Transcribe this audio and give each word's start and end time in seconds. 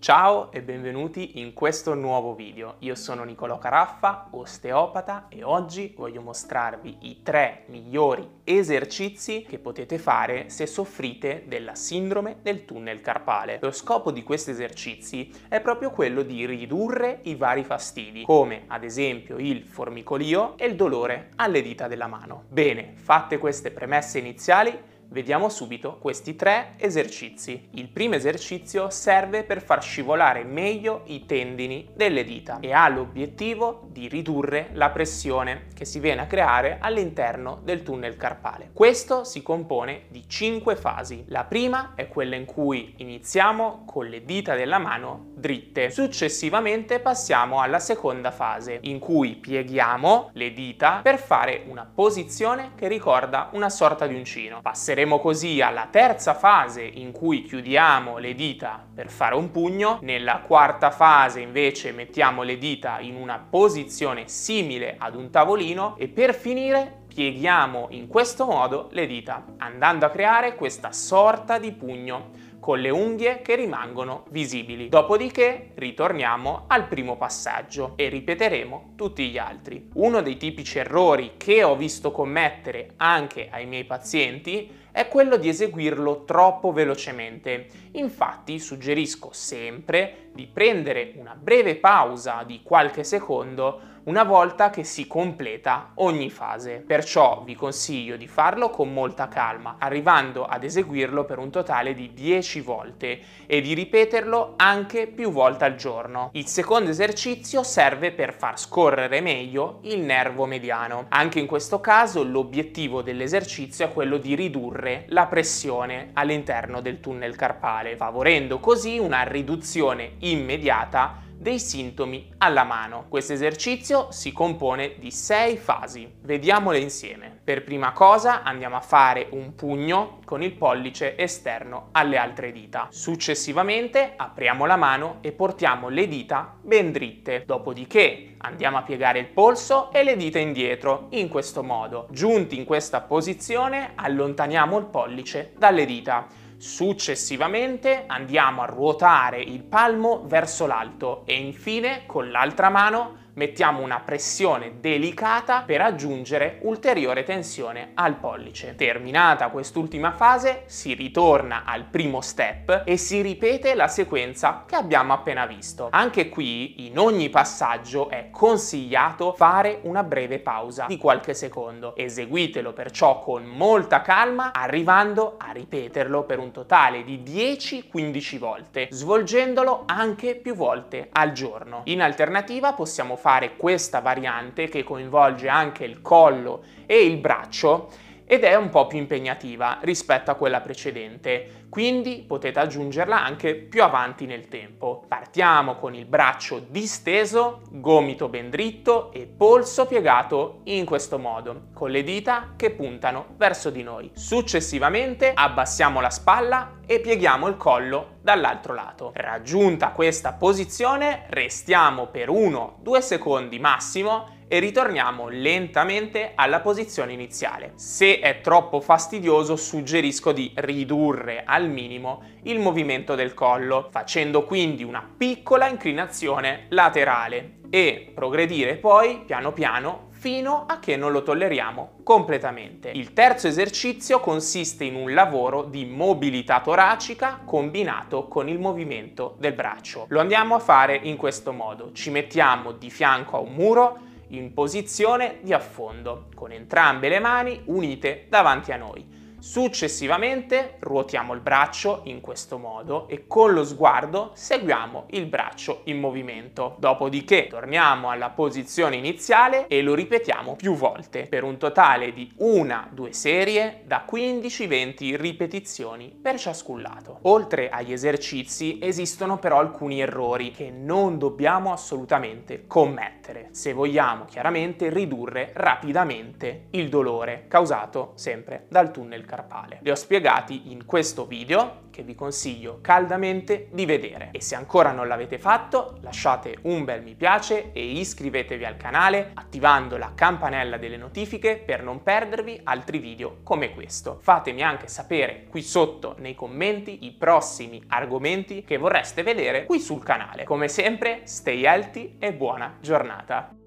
Ciao 0.00 0.50
e 0.50 0.62
benvenuti 0.62 1.40
in 1.40 1.52
questo 1.52 1.92
nuovo 1.92 2.34
video. 2.34 2.76
Io 2.78 2.94
sono 2.94 3.22
Nicolò 3.22 3.58
Caraffa, 3.58 4.28
osteopata 4.30 5.26
e 5.28 5.42
oggi 5.42 5.92
voglio 5.94 6.22
mostrarvi 6.22 6.96
i 7.00 7.22
tre 7.22 7.64
migliori 7.66 8.26
esercizi 8.42 9.42
che 9.46 9.58
potete 9.58 9.98
fare 9.98 10.48
se 10.48 10.66
soffrite 10.66 11.44
della 11.46 11.74
sindrome 11.74 12.36
del 12.40 12.64
tunnel 12.64 13.02
carpale. 13.02 13.58
Lo 13.60 13.72
scopo 13.72 14.10
di 14.10 14.22
questi 14.22 14.52
esercizi 14.52 15.30
è 15.48 15.60
proprio 15.60 15.90
quello 15.90 16.22
di 16.22 16.46
ridurre 16.46 17.20
i 17.24 17.34
vari 17.34 17.62
fastidi, 17.62 18.22
come 18.22 18.64
ad 18.68 18.84
esempio 18.84 19.36
il 19.36 19.64
formicolio 19.64 20.56
e 20.56 20.64
il 20.64 20.76
dolore 20.76 21.32
alle 21.36 21.60
dita 21.60 21.88
della 21.88 22.06
mano. 22.06 22.44
Bene, 22.48 22.94
fatte 22.94 23.36
queste 23.36 23.70
premesse 23.70 24.18
iniziali, 24.18 24.88
Vediamo 25.12 25.48
subito 25.48 25.98
questi 25.98 26.36
tre 26.36 26.74
esercizi. 26.76 27.70
Il 27.72 27.88
primo 27.88 28.14
esercizio 28.14 28.90
serve 28.90 29.42
per 29.42 29.60
far 29.60 29.82
scivolare 29.82 30.44
meglio 30.44 31.02
i 31.06 31.26
tendini 31.26 31.88
delle 31.96 32.22
dita 32.22 32.60
e 32.60 32.72
ha 32.72 32.88
l'obiettivo 32.88 33.88
di 33.90 34.06
ridurre 34.06 34.68
la 34.74 34.90
pressione 34.90 35.66
che 35.74 35.84
si 35.84 35.98
viene 35.98 36.20
a 36.20 36.26
creare 36.26 36.78
all'interno 36.80 37.60
del 37.64 37.82
tunnel 37.82 38.16
carpale. 38.16 38.70
Questo 38.72 39.24
si 39.24 39.42
compone 39.42 40.02
di 40.10 40.28
cinque 40.28 40.76
fasi. 40.76 41.24
La 41.26 41.42
prima 41.42 41.94
è 41.96 42.06
quella 42.06 42.36
in 42.36 42.44
cui 42.44 42.94
iniziamo 42.98 43.82
con 43.86 44.06
le 44.06 44.24
dita 44.24 44.54
della 44.54 44.78
mano 44.78 45.29
dritte. 45.40 45.90
Successivamente 45.90 47.00
passiamo 47.00 47.60
alla 47.60 47.80
seconda 47.80 48.30
fase 48.30 48.78
in 48.82 48.98
cui 48.98 49.34
pieghiamo 49.34 50.30
le 50.34 50.52
dita 50.52 51.00
per 51.02 51.18
fare 51.18 51.64
una 51.66 51.90
posizione 51.92 52.72
che 52.76 52.86
ricorda 52.86 53.48
una 53.52 53.70
sorta 53.70 54.06
di 54.06 54.14
uncino. 54.14 54.60
Passeremo 54.60 55.18
così 55.18 55.60
alla 55.60 55.88
terza 55.90 56.34
fase 56.34 56.82
in 56.82 57.10
cui 57.10 57.42
chiudiamo 57.42 58.18
le 58.18 58.34
dita 58.34 58.84
per 58.94 59.10
fare 59.10 59.34
un 59.34 59.50
pugno, 59.50 59.98
nella 60.02 60.42
quarta 60.46 60.90
fase 60.90 61.40
invece 61.40 61.90
mettiamo 61.92 62.42
le 62.42 62.58
dita 62.58 63.00
in 63.00 63.16
una 63.16 63.38
posizione 63.38 64.28
simile 64.28 64.96
ad 64.98 65.14
un 65.14 65.30
tavolino 65.30 65.96
e 65.96 66.08
per 66.08 66.34
finire 66.34 66.98
pieghiamo 67.12 67.88
in 67.90 68.06
questo 68.06 68.46
modo 68.46 68.88
le 68.92 69.06
dita, 69.06 69.44
andando 69.58 70.06
a 70.06 70.10
creare 70.10 70.54
questa 70.54 70.92
sorta 70.92 71.58
di 71.58 71.72
pugno 71.72 72.30
con 72.60 72.78
le 72.78 72.90
unghie 72.90 73.40
che 73.42 73.56
rimangono 73.56 74.24
visibili. 74.28 74.88
Dopodiché 74.88 75.70
ritorniamo 75.74 76.64
al 76.68 76.86
primo 76.86 77.16
passaggio 77.16 77.94
e 77.96 78.08
ripeteremo 78.08 78.92
tutti 78.94 79.28
gli 79.28 79.38
altri. 79.38 79.88
Uno 79.94 80.20
dei 80.20 80.36
tipici 80.36 80.78
errori 80.78 81.32
che 81.36 81.64
ho 81.64 81.74
visto 81.74 82.12
commettere 82.12 82.90
anche 82.96 83.48
ai 83.50 83.66
miei 83.66 83.84
pazienti 83.84 84.78
è 84.92 85.08
quello 85.08 85.36
di 85.36 85.48
eseguirlo 85.48 86.24
troppo 86.24 86.72
velocemente. 86.72 87.66
Infatti 87.92 88.58
suggerisco 88.58 89.30
sempre 89.32 90.28
di 90.32 90.46
prendere 90.46 91.12
una 91.16 91.34
breve 91.34 91.76
pausa 91.76 92.42
di 92.44 92.60
qualche 92.62 93.04
secondo 93.04 93.89
una 94.04 94.24
volta 94.24 94.70
che 94.70 94.84
si 94.84 95.06
completa 95.06 95.92
ogni 95.96 96.30
fase. 96.30 96.82
Perciò 96.86 97.42
vi 97.44 97.54
consiglio 97.54 98.16
di 98.16 98.26
farlo 98.26 98.70
con 98.70 98.92
molta 98.92 99.28
calma, 99.28 99.76
arrivando 99.78 100.46
ad 100.46 100.64
eseguirlo 100.64 101.24
per 101.24 101.38
un 101.38 101.50
totale 101.50 101.94
di 101.94 102.12
10 102.14 102.60
volte 102.60 103.20
e 103.46 103.60
di 103.60 103.74
ripeterlo 103.74 104.54
anche 104.56 105.06
più 105.06 105.30
volte 105.30 105.64
al 105.64 105.74
giorno. 105.74 106.30
Il 106.32 106.46
secondo 106.46 106.90
esercizio 106.90 107.62
serve 107.62 108.12
per 108.12 108.32
far 108.32 108.58
scorrere 108.58 109.20
meglio 109.20 109.80
il 109.82 110.00
nervo 110.00 110.46
mediano. 110.46 111.06
Anche 111.08 111.38
in 111.38 111.46
questo 111.46 111.80
caso 111.80 112.22
l'obiettivo 112.22 113.02
dell'esercizio 113.02 113.84
è 113.84 113.92
quello 113.92 114.16
di 114.16 114.34
ridurre 114.34 115.04
la 115.08 115.26
pressione 115.26 116.10
all'interno 116.14 116.80
del 116.80 117.00
tunnel 117.00 117.36
carpale, 117.36 117.96
favorendo 117.96 118.58
così 118.60 118.98
una 118.98 119.22
riduzione 119.22 120.12
immediata 120.20 121.28
dei 121.40 121.58
sintomi 121.58 122.30
alla 122.36 122.64
mano. 122.64 123.06
Questo 123.08 123.32
esercizio 123.32 124.08
si 124.10 124.30
compone 124.30 124.96
di 124.98 125.10
sei 125.10 125.56
fasi. 125.56 126.12
Vediamole 126.20 126.78
insieme. 126.78 127.40
Per 127.42 127.64
prima 127.64 127.92
cosa 127.92 128.42
andiamo 128.42 128.76
a 128.76 128.82
fare 128.82 129.28
un 129.30 129.54
pugno 129.54 130.18
con 130.26 130.42
il 130.42 130.52
pollice 130.52 131.16
esterno 131.16 131.88
alle 131.92 132.18
altre 132.18 132.52
dita. 132.52 132.88
Successivamente 132.90 134.12
apriamo 134.16 134.66
la 134.66 134.76
mano 134.76 135.16
e 135.22 135.32
portiamo 135.32 135.88
le 135.88 136.06
dita 136.06 136.56
ben 136.60 136.92
dritte. 136.92 137.44
Dopodiché 137.46 138.34
andiamo 138.36 138.76
a 138.76 138.82
piegare 138.82 139.18
il 139.18 139.28
polso 139.28 139.90
e 139.92 140.04
le 140.04 140.16
dita 140.16 140.38
indietro 140.38 141.06
in 141.12 141.30
questo 141.30 141.62
modo. 141.62 142.06
Giunti 142.10 142.58
in 142.58 142.66
questa 142.66 143.00
posizione 143.00 143.92
allontaniamo 143.94 144.76
il 144.76 144.84
pollice 144.84 145.54
dalle 145.56 145.86
dita 145.86 146.48
Successivamente 146.60 148.04
andiamo 148.06 148.60
a 148.60 148.66
ruotare 148.66 149.40
il 149.40 149.62
palmo 149.62 150.26
verso 150.26 150.66
l'alto 150.66 151.22
e 151.24 151.34
infine 151.34 152.02
con 152.04 152.30
l'altra 152.30 152.68
mano 152.68 153.29
mettiamo 153.34 153.82
una 153.82 154.00
pressione 154.00 154.74
delicata 154.80 155.62
per 155.62 155.80
aggiungere 155.80 156.58
ulteriore 156.62 157.22
tensione 157.22 157.92
al 157.94 158.16
pollice. 158.16 158.74
Terminata 158.74 159.48
quest'ultima 159.48 160.12
fase 160.12 160.62
si 160.66 160.94
ritorna 160.94 161.62
al 161.64 161.84
primo 161.84 162.20
step 162.20 162.82
e 162.84 162.96
si 162.96 163.20
ripete 163.20 163.74
la 163.74 163.88
sequenza 163.88 164.64
che 164.66 164.76
abbiamo 164.76 165.12
appena 165.12 165.46
visto. 165.46 165.88
Anche 165.90 166.28
qui 166.28 166.86
in 166.86 166.98
ogni 166.98 167.28
passaggio 167.30 168.08
è 168.08 168.28
consigliato 168.30 169.32
fare 169.32 169.80
una 169.82 170.02
breve 170.02 170.38
pausa 170.38 170.86
di 170.86 170.96
qualche 170.96 171.34
secondo. 171.34 171.94
Eseguitelo 171.96 172.72
perciò 172.72 173.20
con 173.20 173.44
molta 173.44 174.02
calma 174.02 174.52
arrivando 174.52 175.36
a 175.38 175.52
ripeterlo 175.52 176.24
per 176.24 176.38
un 176.38 176.50
totale 176.50 177.04
di 177.04 177.22
10-15 177.24 178.38
volte, 178.38 178.88
svolgendolo 178.90 179.82
anche 179.86 180.34
più 180.36 180.54
volte 180.54 181.08
al 181.12 181.32
giorno. 181.32 181.82
In 181.84 182.02
alternativa 182.02 182.72
possiamo 182.72 183.16
fare 183.20 183.56
questa 183.56 184.00
variante 184.00 184.68
che 184.68 184.82
coinvolge 184.82 185.48
anche 185.48 185.84
il 185.84 186.00
collo 186.00 186.64
e 186.86 187.04
il 187.04 187.18
braccio 187.18 187.90
ed 188.30 188.44
è 188.44 188.54
un 188.54 188.68
po' 188.68 188.86
più 188.86 188.96
impegnativa 188.96 189.78
rispetto 189.80 190.30
a 190.30 190.36
quella 190.36 190.60
precedente, 190.60 191.64
quindi 191.68 192.24
potete 192.24 192.60
aggiungerla 192.60 193.20
anche 193.20 193.56
più 193.56 193.82
avanti 193.82 194.24
nel 194.24 194.46
tempo. 194.46 195.04
Partiamo 195.08 195.74
con 195.74 195.96
il 195.96 196.04
braccio 196.04 196.60
disteso, 196.60 197.62
gomito 197.70 198.28
ben 198.28 198.48
dritto 198.48 199.10
e 199.10 199.26
polso 199.26 199.84
piegato 199.86 200.60
in 200.66 200.84
questo 200.84 201.18
modo, 201.18 201.70
con 201.74 201.90
le 201.90 202.04
dita 202.04 202.52
che 202.54 202.70
puntano 202.70 203.34
verso 203.36 203.68
di 203.68 203.82
noi. 203.82 204.12
Successivamente 204.14 205.32
abbassiamo 205.34 206.00
la 206.00 206.10
spalla 206.10 206.78
e 206.86 207.00
pieghiamo 207.00 207.48
il 207.48 207.56
collo 207.56 208.18
dall'altro 208.22 208.74
lato. 208.74 209.10
Raggiunta 209.12 209.90
questa 209.90 210.34
posizione, 210.34 211.24
restiamo 211.30 212.06
per 212.06 212.30
1-2 212.30 212.98
secondi 213.00 213.58
massimo 213.58 214.38
e 214.52 214.58
ritorniamo 214.58 215.28
lentamente 215.28 216.32
alla 216.34 216.58
posizione 216.58 217.12
iniziale. 217.12 217.74
Se 217.76 218.18
è 218.18 218.40
troppo 218.40 218.80
fastidioso 218.80 219.54
suggerisco 219.54 220.32
di 220.32 220.50
ridurre 220.56 221.44
al 221.46 221.68
minimo 221.68 222.24
il 222.42 222.58
movimento 222.58 223.14
del 223.14 223.32
collo, 223.32 223.86
facendo 223.92 224.44
quindi 224.44 224.82
una 224.82 225.08
piccola 225.16 225.68
inclinazione 225.68 226.66
laterale 226.70 227.58
e 227.70 228.10
progredire 228.12 228.74
poi 228.74 229.22
piano 229.24 229.52
piano 229.52 230.08
fino 230.10 230.66
a 230.66 230.80
che 230.80 230.96
non 230.96 231.12
lo 231.12 231.22
tolleriamo 231.22 232.00
completamente. 232.02 232.90
Il 232.90 233.12
terzo 233.12 233.46
esercizio 233.46 234.18
consiste 234.18 234.82
in 234.82 234.96
un 234.96 235.14
lavoro 235.14 235.62
di 235.62 235.86
mobilità 235.86 236.60
toracica 236.60 237.40
combinato 237.44 238.26
con 238.26 238.48
il 238.48 238.58
movimento 238.58 239.36
del 239.38 239.52
braccio. 239.52 240.06
Lo 240.08 240.18
andiamo 240.18 240.56
a 240.56 240.58
fare 240.58 240.98
in 241.00 241.16
questo 241.16 241.52
modo. 241.52 241.92
Ci 241.92 242.10
mettiamo 242.10 242.72
di 242.72 242.90
fianco 242.90 243.36
a 243.36 243.40
un 243.40 243.54
muro 243.54 243.98
in 244.30 244.52
posizione 244.52 245.38
di 245.42 245.52
affondo, 245.52 246.26
con 246.34 246.52
entrambe 246.52 247.08
le 247.08 247.18
mani 247.18 247.62
unite 247.66 248.26
davanti 248.28 248.72
a 248.72 248.76
noi. 248.76 249.19
Successivamente 249.40 250.76
ruotiamo 250.80 251.32
il 251.32 251.40
braccio 251.40 252.02
in 252.04 252.20
questo 252.20 252.58
modo 252.58 253.08
e 253.08 253.26
con 253.26 253.54
lo 253.54 253.64
sguardo 253.64 254.32
seguiamo 254.34 255.06
il 255.10 255.24
braccio 255.24 255.80
in 255.84 255.98
movimento. 255.98 256.76
Dopodiché 256.78 257.46
torniamo 257.46 258.10
alla 258.10 258.28
posizione 258.28 258.96
iniziale 258.96 259.66
e 259.66 259.80
lo 259.80 259.94
ripetiamo 259.94 260.56
più 260.56 260.74
volte 260.74 261.26
per 261.26 261.42
un 261.42 261.56
totale 261.56 262.12
di 262.12 262.30
una, 262.36 262.86
due 262.92 263.14
serie 263.14 263.80
da 263.86 264.04
15-20 264.08 265.16
ripetizioni 265.16 266.14
per 266.20 266.38
ciascun 266.38 266.82
lato. 266.82 267.20
Oltre 267.22 267.70
agli 267.70 267.92
esercizi 267.92 268.78
esistono 268.82 269.38
però 269.38 269.58
alcuni 269.58 270.02
errori 270.02 270.50
che 270.50 270.70
non 270.70 271.16
dobbiamo 271.16 271.72
assolutamente 271.72 272.66
commettere 272.66 273.48
se 273.52 273.72
vogliamo 273.72 274.26
chiaramente 274.26 274.90
ridurre 274.90 275.52
rapidamente 275.54 276.66
il 276.72 276.90
dolore 276.90 277.46
causato 277.48 278.12
sempre 278.16 278.66
dal 278.68 278.90
tunnel 278.90 279.24
carpale. 279.30 279.78
Li 279.82 279.90
ho 279.90 279.94
spiegati 279.94 280.72
in 280.72 280.84
questo 280.84 281.24
video 281.24 281.82
che 281.90 282.02
vi 282.02 282.16
consiglio 282.16 282.80
caldamente 282.80 283.68
di 283.70 283.84
vedere 283.84 284.30
e 284.32 284.42
se 284.42 284.56
ancora 284.56 284.90
non 284.90 285.06
l'avete 285.06 285.38
fatto 285.38 285.98
lasciate 286.00 286.58
un 286.62 286.84
bel 286.84 287.02
mi 287.02 287.14
piace 287.14 287.70
e 287.72 287.92
iscrivetevi 287.92 288.64
al 288.64 288.76
canale 288.76 289.30
attivando 289.34 289.96
la 289.96 290.12
campanella 290.14 290.78
delle 290.78 290.96
notifiche 290.96 291.62
per 291.64 291.84
non 291.84 292.02
perdervi 292.02 292.60
altri 292.64 292.98
video 292.98 293.38
come 293.44 293.72
questo. 293.72 294.18
Fatemi 294.20 294.62
anche 294.62 294.88
sapere 294.88 295.46
qui 295.48 295.62
sotto 295.62 296.16
nei 296.18 296.34
commenti 296.34 297.04
i 297.04 297.12
prossimi 297.12 297.80
argomenti 297.86 298.64
che 298.64 298.78
vorreste 298.78 299.22
vedere 299.22 299.64
qui 299.64 299.78
sul 299.78 300.02
canale. 300.02 300.42
Come 300.42 300.66
sempre, 300.66 301.20
stay 301.24 301.64
healthy 301.64 302.16
e 302.18 302.32
buona 302.32 302.78
giornata! 302.80 303.59